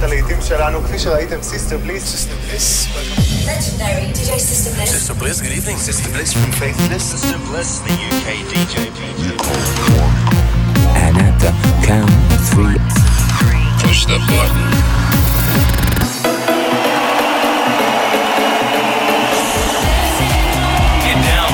[0.00, 2.04] להקת הלהיטים שלנו, כפי שראיתם, סיסטר בליס.
[2.04, 2.86] סיסטר בליס.
[3.46, 4.90] Legendary DJ Sister Bliss.
[4.90, 5.78] Sister Bliss, good evening.
[5.88, 7.04] Sister Bliss from Faithless.
[7.12, 8.74] Sister Bliss, the UK DJ.
[11.04, 11.52] And at the
[11.88, 12.78] count of three,
[13.82, 14.66] push the button.
[21.04, 21.52] Get down.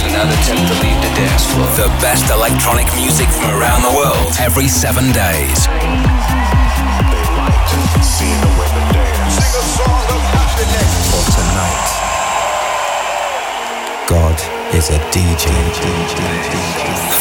[0.00, 1.68] Do not attempt to leave the dance floor.
[1.84, 5.60] The best electronic music from around the world every seven days.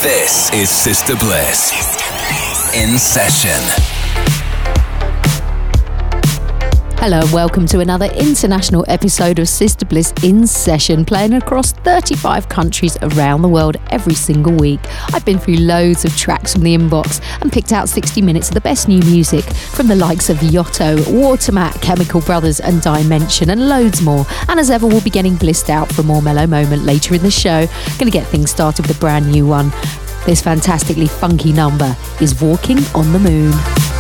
[0.03, 1.73] This is Sister Bliss.
[2.75, 3.98] In session.
[7.01, 12.49] Hello and welcome to another international episode of Sister Bliss in session, playing across 35
[12.49, 14.81] countries around the world every single week.
[15.15, 18.55] I've been through loads of tracks from the inbox and picked out 60 minutes of
[18.55, 23.69] the best new music from the likes of Yotto, Watermat, Chemical Brothers, and Dimension, and
[23.69, 24.27] loads more.
[24.49, 27.31] And as ever, we'll be getting blissed out for more mellow moment later in the
[27.31, 27.67] show.
[27.99, 29.71] To get things started with a brand new one.
[30.27, 33.98] This fantastically funky number is Walking on the Moon.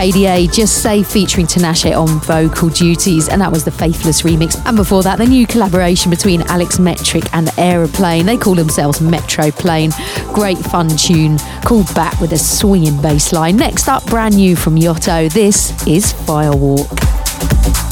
[0.00, 4.56] KDA, Just Say featuring Tinashe on vocal duties, and that was the Faithless remix.
[4.64, 8.24] And before that, the new collaboration between Alex Metric and Aeroplane.
[8.24, 9.92] They call themselves Metroplane.
[10.32, 13.58] Great fun tune called Back with a swinging bass line.
[13.58, 17.89] Next up, brand new from Yotto, this is Firewalk.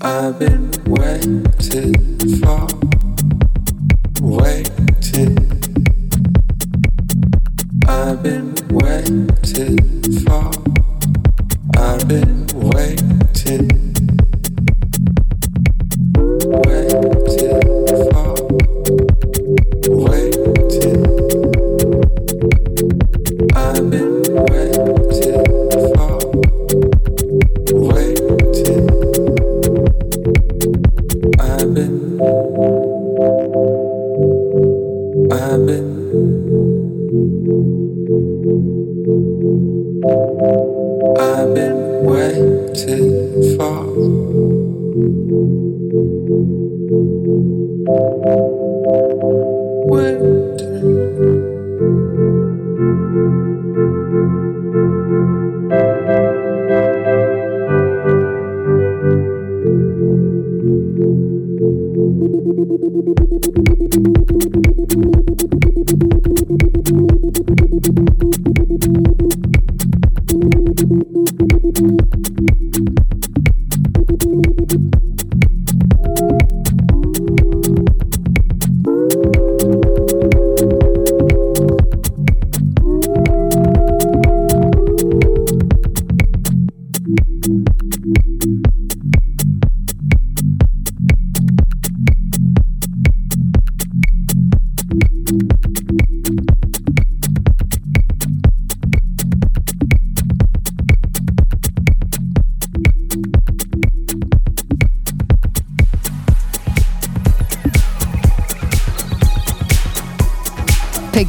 [0.00, 0.63] I've been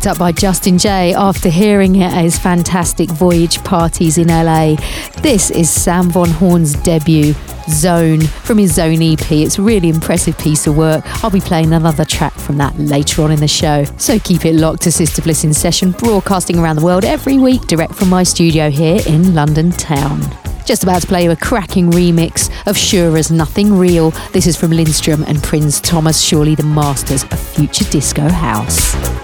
[0.05, 4.75] picked up by Justin Jay after hearing it at his fantastic voyage parties in LA.
[5.23, 7.33] This is Sam Von Horn's debut,
[7.69, 9.31] Zone, from his Zone EP.
[9.31, 11.03] It's a really impressive piece of work.
[11.23, 13.83] I'll be playing another track from that later on in the show.
[13.97, 17.63] So keep it locked to Sister Bliss in Session, broadcasting around the world every week
[17.63, 20.21] direct from my studio here in London town.
[20.67, 24.11] Just about to play you a cracking remix of Sure as Nothing Real.
[24.33, 29.14] This is from Lindstrom and Prins Thomas, surely the masters of future disco house.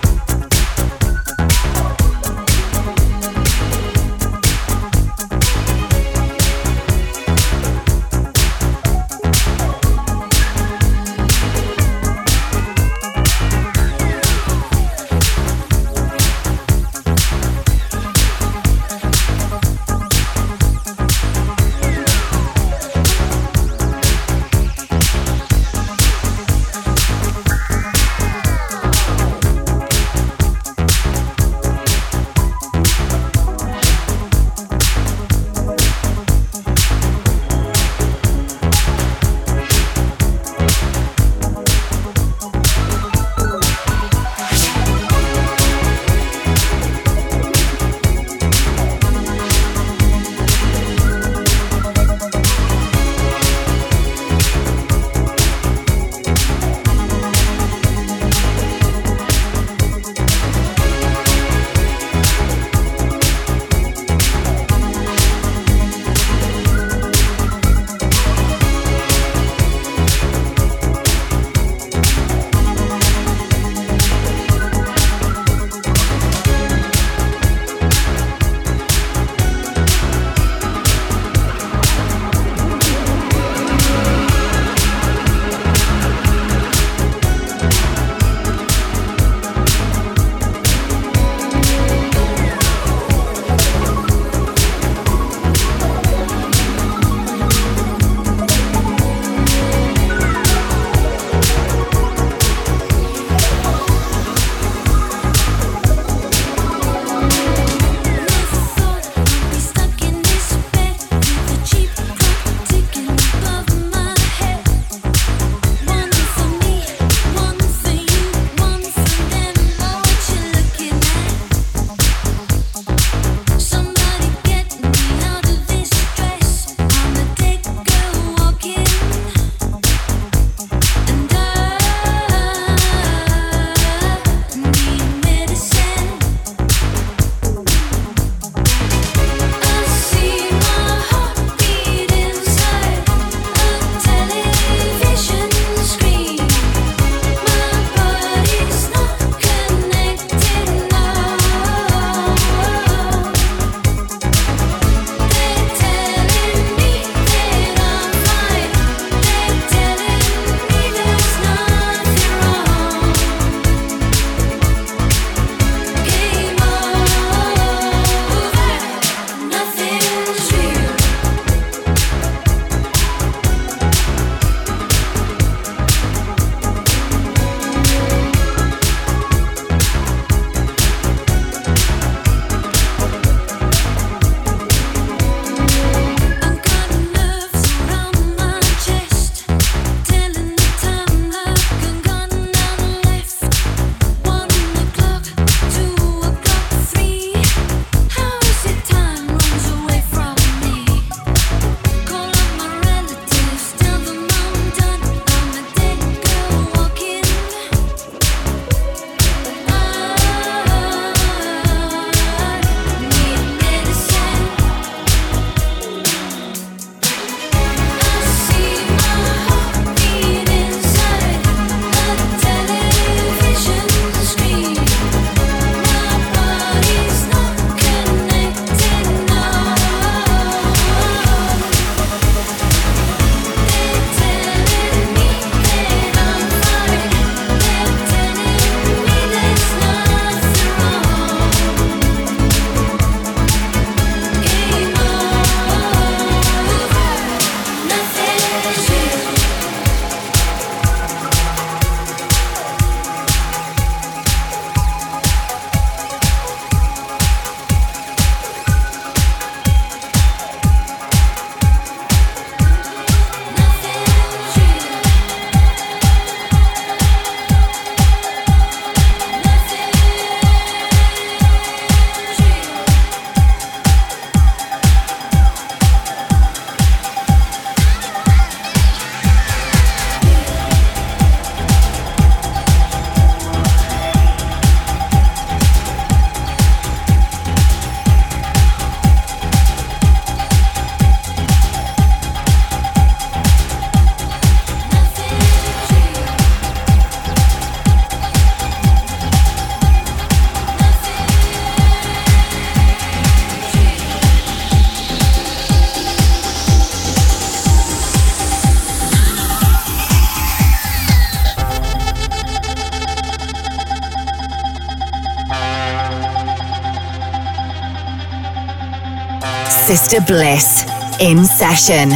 [320.12, 320.84] Sister Bliss
[321.22, 322.10] in session.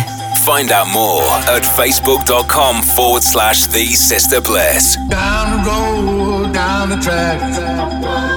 [0.44, 4.98] Find out more at facebook.com forward slash the Sister Bliss.
[5.08, 8.35] Down the road, down the track.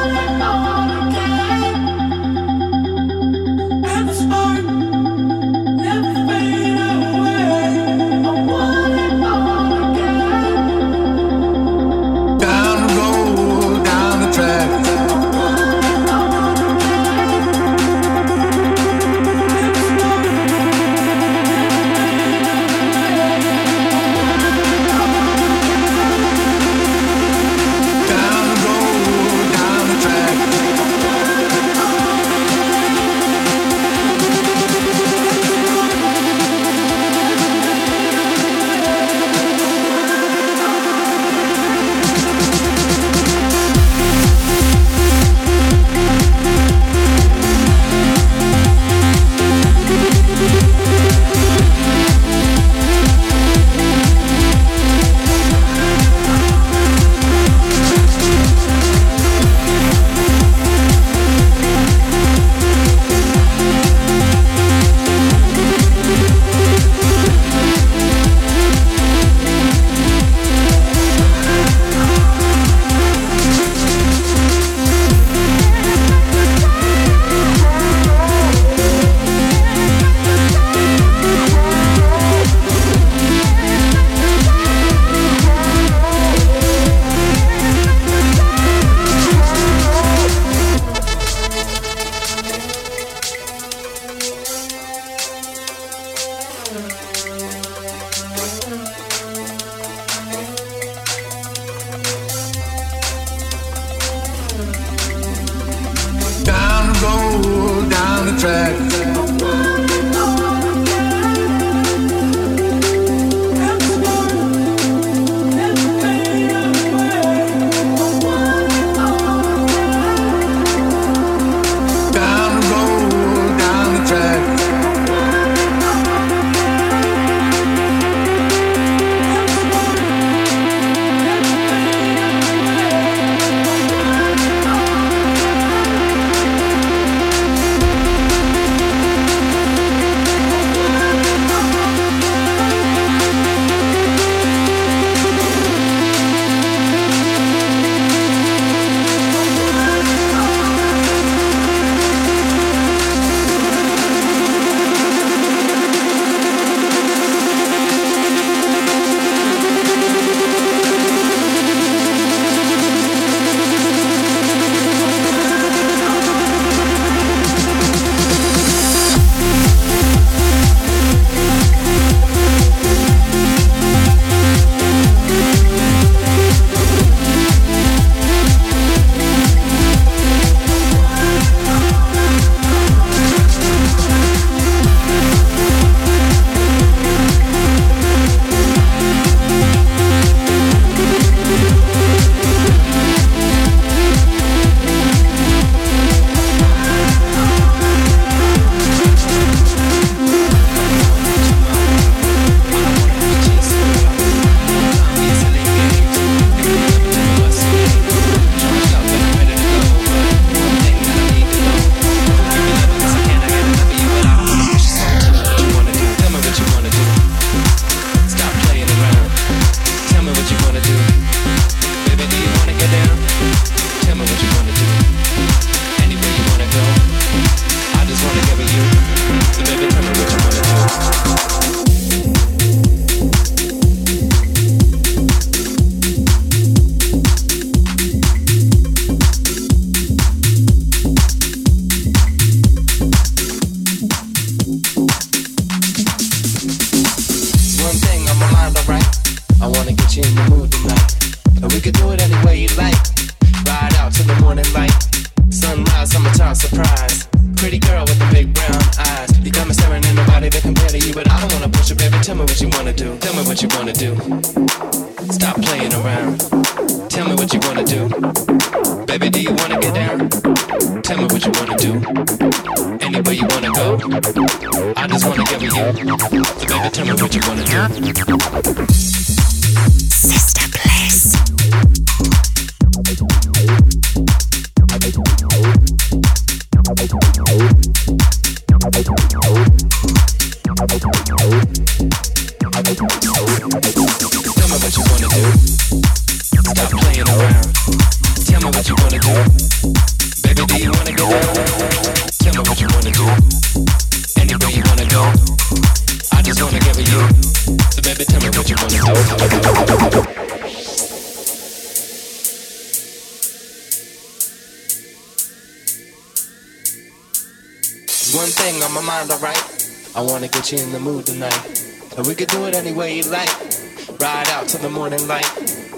[325.09, 325.49] Morning light.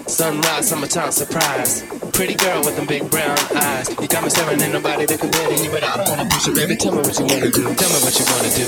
[0.07, 1.83] Sunrise, summertime surprise.
[2.13, 3.91] Pretty girl with them big brown eyes.
[4.01, 6.47] You got me staring at nobody that compare to you, but I don't wanna push
[6.47, 6.77] it, baby.
[6.77, 7.75] Tell me what you wanna do.
[7.75, 8.67] Tell me what you wanna do.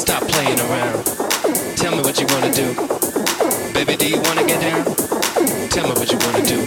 [0.00, 1.04] Stop playing around.
[1.76, 2.72] Tell me what you wanna do.
[3.76, 4.88] Baby, do you wanna get down?
[5.68, 6.58] Tell me what you wanna do.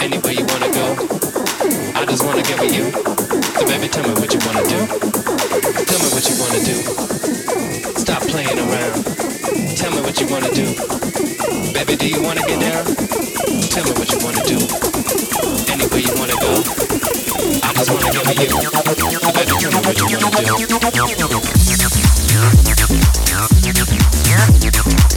[0.00, 0.86] Anywhere you wanna go.
[2.00, 2.88] I just wanna get with you.
[3.60, 4.80] So baby, tell me what you wanna do.
[5.84, 6.76] Tell me what you wanna do.
[8.00, 9.04] Stop playing around.
[9.76, 11.21] Tell me what you wanna do.
[11.70, 12.84] Baby, do you wanna get down?
[13.70, 14.58] Tell me what you wanna do.
[15.70, 16.50] Anywhere you wanna go.
[17.62, 18.58] I just wanna get with you.
[19.32, 20.12] Baby, tell me what you
[24.32, 25.11] Out on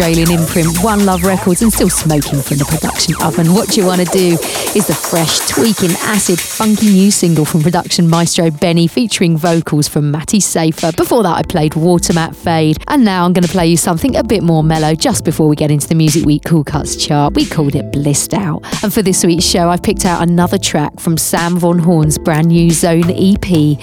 [0.00, 3.52] Australian imprint, One Love Records, and still smoking from the production oven.
[3.52, 4.38] What You Wanna Do
[4.74, 10.10] is the fresh, tweaking, acid, funky new single from production maestro Benny featuring vocals from
[10.10, 10.90] Matty Safer.
[10.92, 14.24] Before that, I played Watermat Fade, and now I'm going to play you something a
[14.24, 17.34] bit more mellow just before we get into the Music Week Cool Cuts chart.
[17.34, 18.62] We called it Blissed Out.
[18.82, 22.46] And for this week's show, I've picked out another track from Sam Von Horn's brand
[22.46, 23.78] new Zone EP.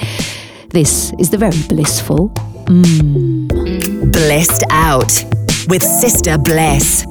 [0.69, 2.29] This is the very blissful.
[2.65, 4.11] Mmm.
[4.11, 5.36] Blissed Out
[5.67, 7.05] with Sister Bliss.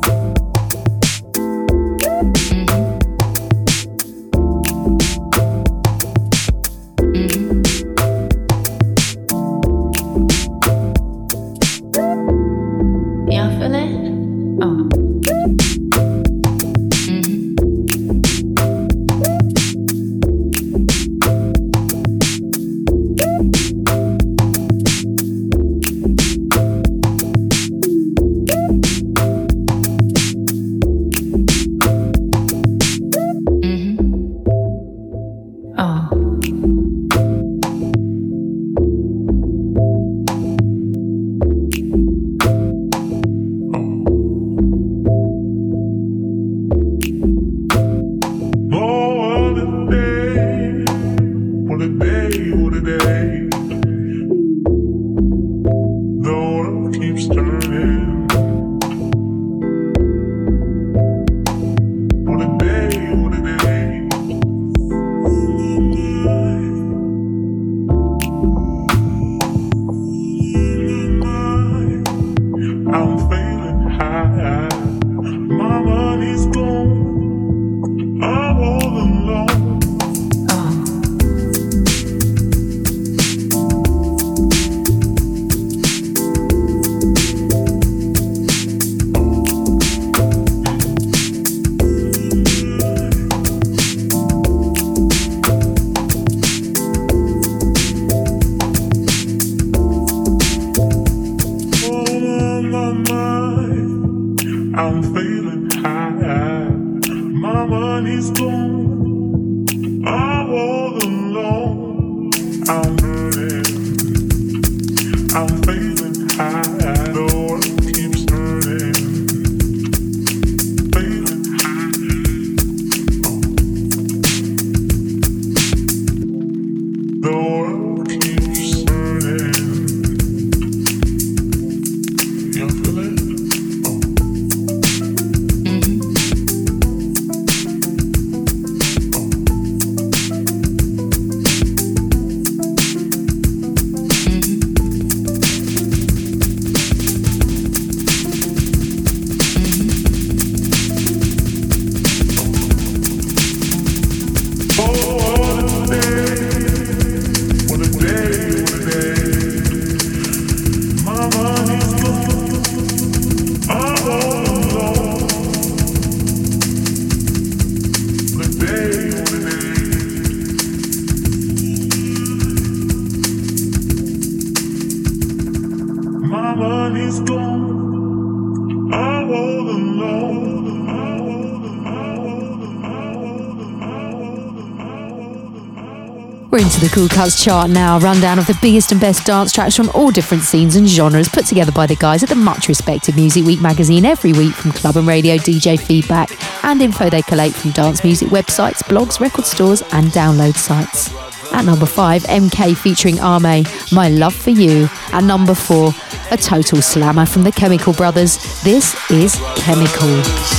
[186.96, 187.98] Cool Cuts chart now.
[187.98, 191.44] Rundown of the biggest and best dance tracks from all different scenes and genres put
[191.44, 194.96] together by the guys at the much respected Music Week magazine every week from club
[194.96, 196.30] and radio DJ feedback
[196.64, 201.12] and info they collate from dance music websites, blogs, record stores, and download sites.
[201.52, 204.88] At number five, MK featuring Arme, My Love for You.
[205.12, 205.92] At number four,
[206.30, 208.38] a total slammer from the Chemical Brothers.
[208.62, 210.55] This is Chemical.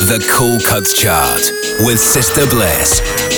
[0.00, 3.29] The Cool Cuts Chart with Sister Bliss.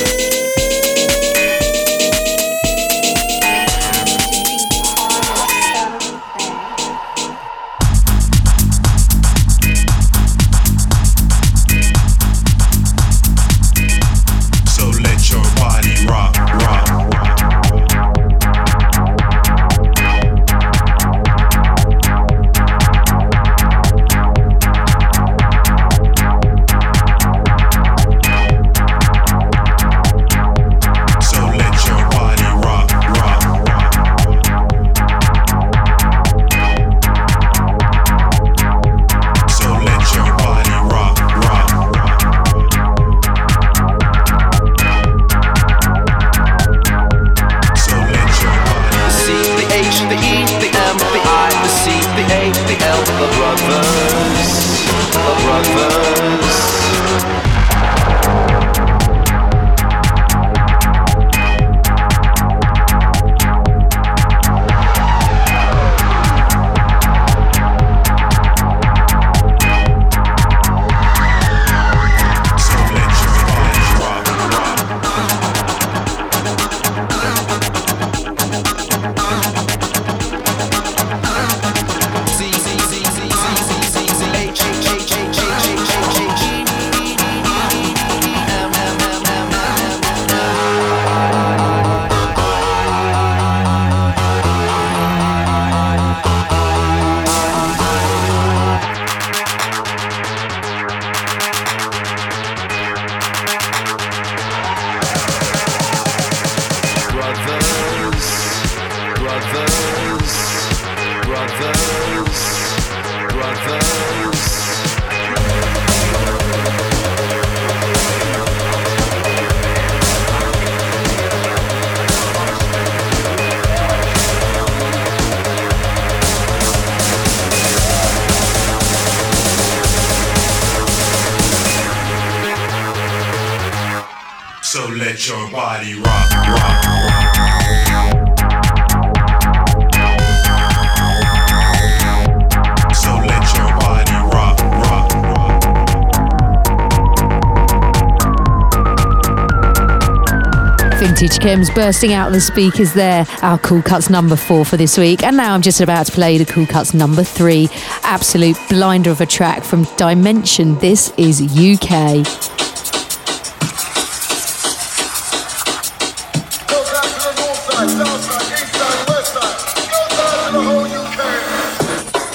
[151.02, 153.26] Chems bursting out of the speakers there.
[153.42, 155.24] Our Cool Cuts number four for this week.
[155.24, 157.68] And now I'm just about to play the Cool Cuts number three.
[158.04, 160.78] Absolute blinder of a track from Dimension.
[160.78, 162.22] This is UK.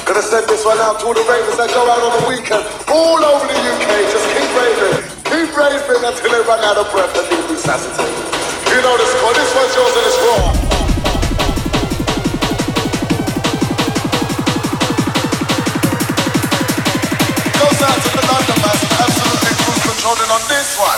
[0.06, 2.66] Gonna send this one out to all the ravers that go out on the weekend,
[2.90, 4.12] all over the UK.
[4.12, 8.27] Just keep raving, keep raving until they run out of breath and leave resuscitate.
[8.70, 9.34] You know the score.
[9.34, 10.68] This one's yours and it's raw.
[19.00, 20.97] Absolutely controlling on this one.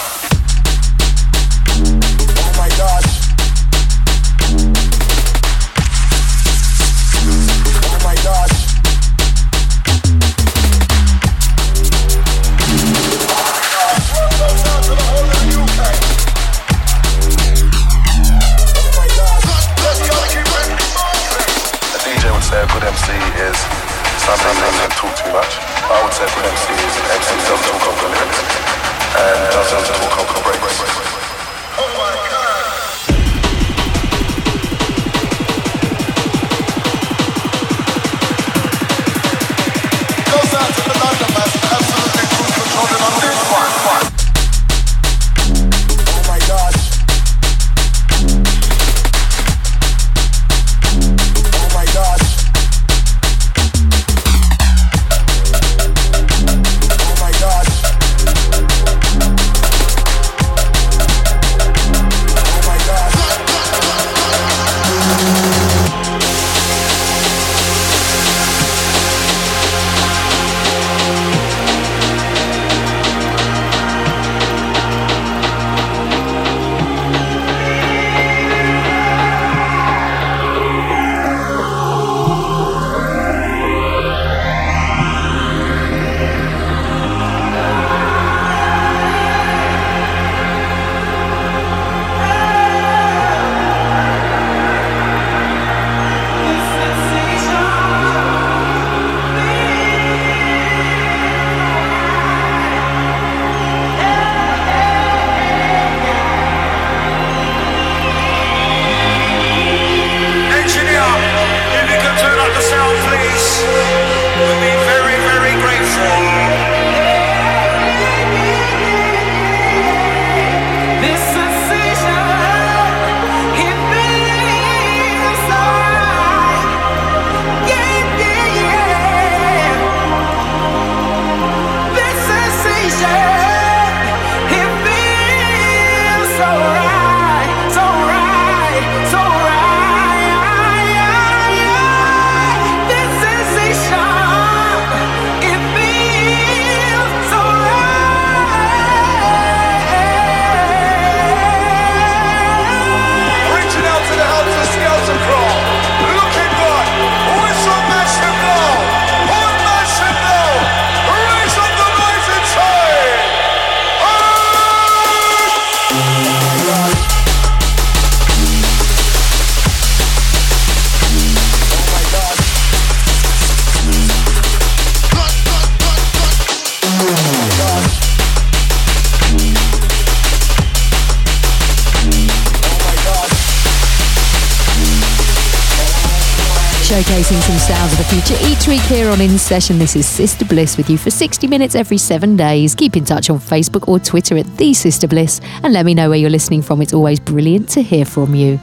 [187.00, 189.80] Showcasing some sounds of the future each week here on In Session.
[189.80, 192.76] This is Sister Bliss with you for 60 minutes every seven days.
[192.76, 196.10] Keep in touch on Facebook or Twitter at The Sister Bliss and let me know
[196.10, 196.82] where you're listening from.
[196.82, 198.60] It's always brilliant to hear from you.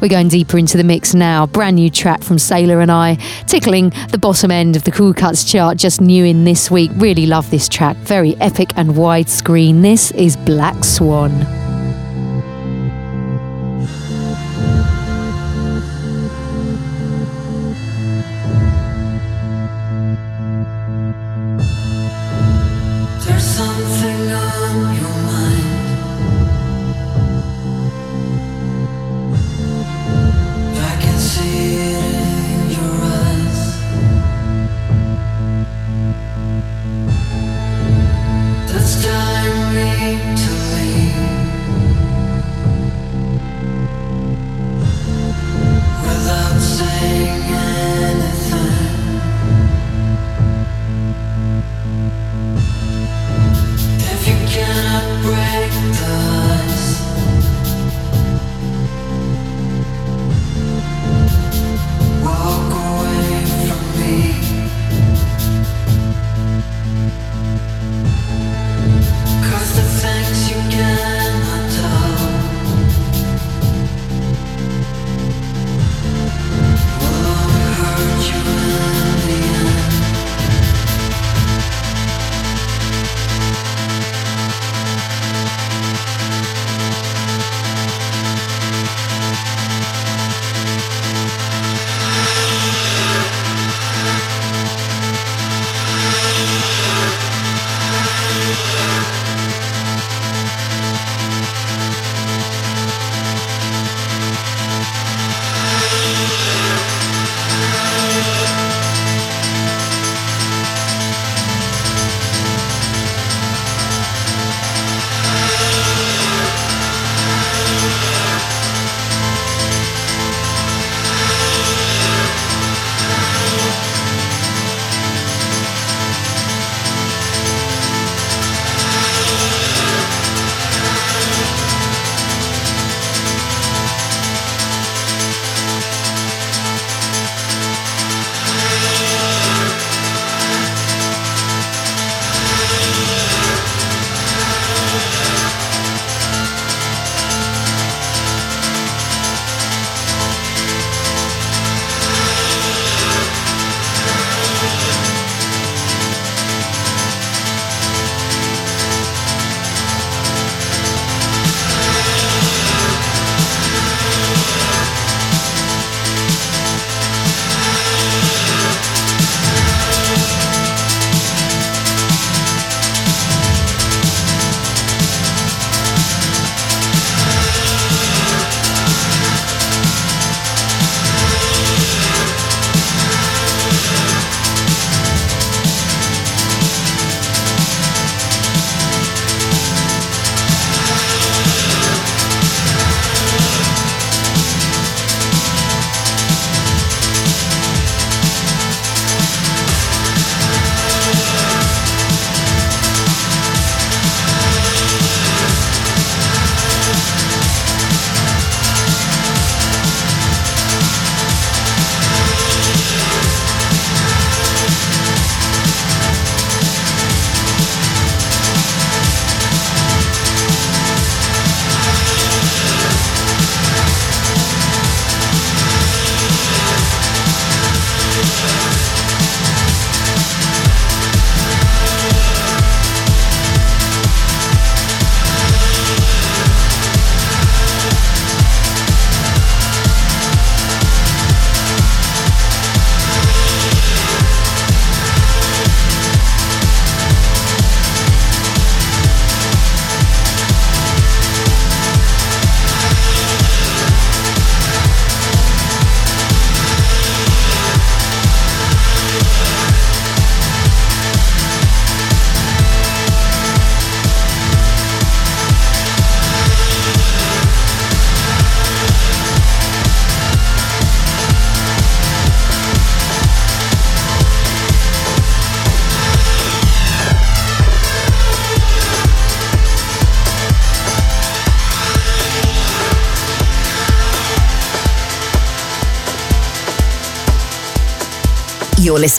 [0.00, 1.46] We're going deeper into the mix now.
[1.46, 3.16] Brand new track from Sailor and I,
[3.46, 6.90] tickling the bottom end of the Cool Cuts chart, just new in this week.
[6.94, 7.96] Really love this track.
[7.98, 9.82] Very epic and widescreen.
[9.82, 11.65] This is Black Swan.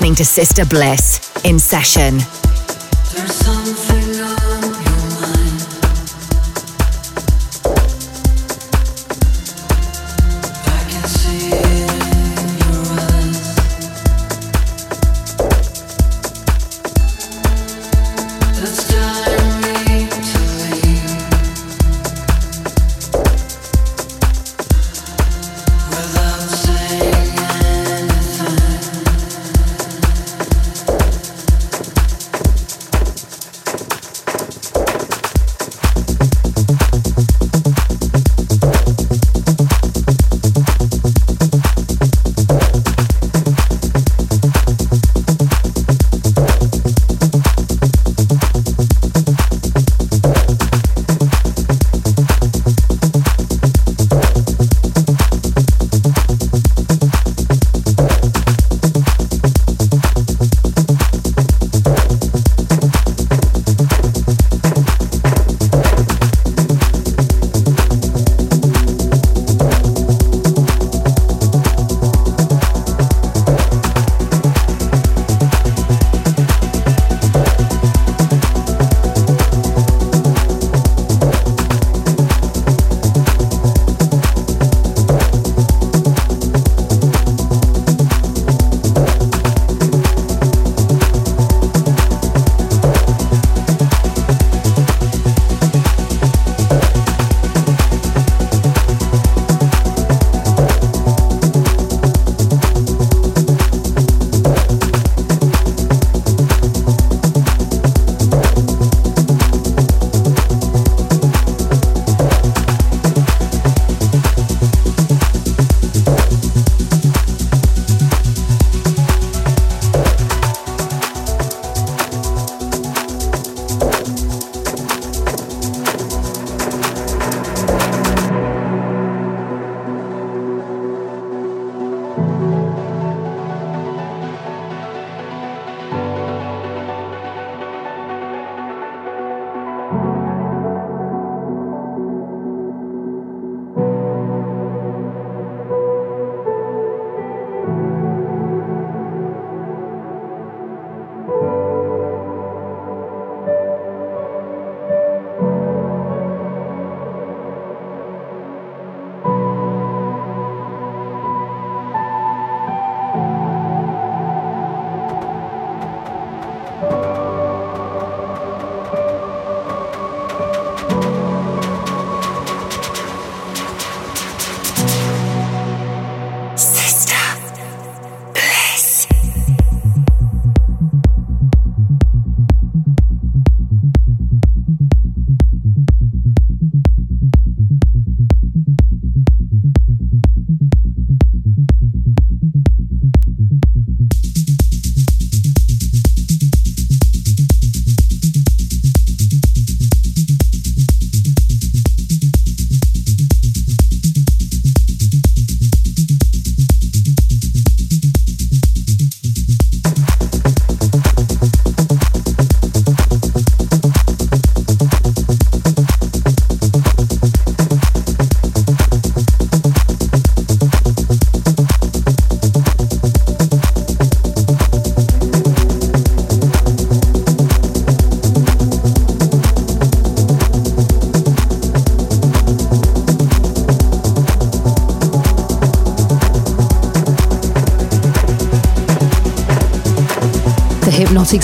[0.07, 2.36] Listening to Sister Bliss in session.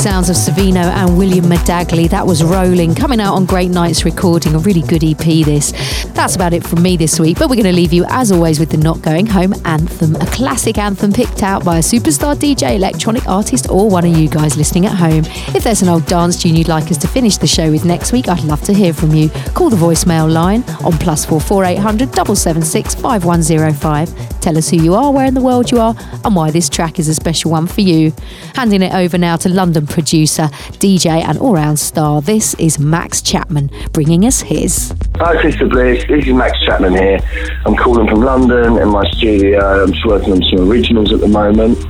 [0.04, 2.10] Exa sounds of Savino and William Medagley.
[2.10, 5.72] That was Rolling, coming out on Great Nights Recording, a really good EP this.
[6.14, 8.60] That's about it from me this week, but we're going to leave you, as always,
[8.60, 12.76] with the Not Going Home anthem, a classic anthem picked out by a superstar DJ,
[12.76, 15.24] electronic artist, or one of you guys listening at home.
[15.56, 18.14] If there's an old dance tune you'd like us to finish the show with next
[18.14, 19.30] week, I'd love to hear from you.
[19.56, 23.42] Call the voicemail line on plus four four eight hundred double seven six five one
[23.42, 24.14] zero five.
[24.40, 25.96] Tell us who you are, where in the world you are,
[26.26, 28.14] and why this track is a special one for you.
[28.56, 32.22] Handing it over now to London producer, DJ, and all round star.
[32.22, 34.94] This is Max Chapman bringing us his.
[35.16, 36.06] Hi, Sister Bliss.
[36.08, 37.20] This is Max Chapman here.
[37.66, 39.84] I'm calling from London in my studio.
[39.84, 41.84] I'm just working on some originals at the moment.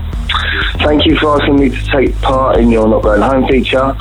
[0.79, 3.95] Thank you for asking me to take part in your Not Going Home feature.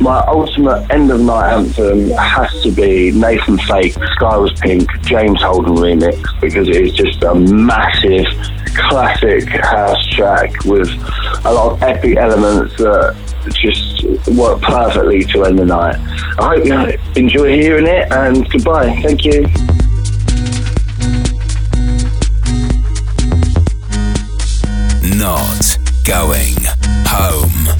[0.00, 5.42] my ultimate end of night anthem has to be Nathan Fake, Sky Was Pink, James
[5.42, 8.26] Holden remix, because it is just a massive
[8.74, 10.88] classic house track with
[11.44, 13.16] a lot of epic elements that
[13.62, 15.96] just work perfectly to end the night.
[16.38, 19.00] I hope you enjoy hearing it and goodbye.
[19.02, 19.46] Thank you.
[26.04, 26.56] Going
[27.06, 27.79] home.